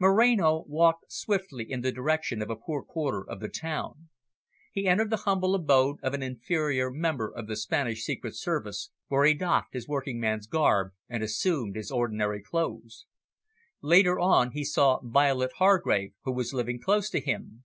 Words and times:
Moreno 0.00 0.64
walked 0.66 1.12
swiftly 1.12 1.62
in 1.70 1.80
the 1.80 1.92
direction 1.92 2.42
of 2.42 2.50
a 2.50 2.56
poor 2.56 2.82
quarter 2.82 3.22
of 3.22 3.38
the 3.38 3.48
town. 3.48 4.08
He 4.72 4.88
entered 4.88 5.10
the 5.10 5.18
humble 5.18 5.54
abode 5.54 5.98
of 6.02 6.12
an 6.12 6.24
inferior 6.24 6.90
member 6.90 7.30
of 7.30 7.46
the 7.46 7.54
Spanish 7.54 8.02
Secret 8.02 8.34
Service, 8.34 8.90
where 9.06 9.24
he 9.24 9.32
doffed 9.32 9.74
his 9.74 9.86
working 9.86 10.18
man's 10.18 10.48
garb 10.48 10.90
and 11.08 11.22
assumed 11.22 11.76
his 11.76 11.92
ordinary 11.92 12.42
clothes. 12.42 13.06
Later 13.80 14.18
on, 14.18 14.50
he 14.50 14.64
saw 14.64 14.98
Violet 15.04 15.52
Hargrave, 15.58 16.14
who 16.24 16.32
was 16.32 16.52
living 16.52 16.80
close 16.80 17.08
to 17.10 17.20
him. 17.20 17.62